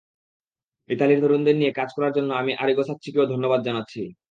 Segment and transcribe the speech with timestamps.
[0.89, 4.01] ইতালির তরুণদের নিয়ে কাজ করার জন্য আমি আরিগো সাচ্চিকেও ধন্যবাদ জানাচ্ছি।